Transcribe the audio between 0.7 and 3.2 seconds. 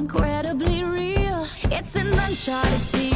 real. It's an uncharted sea.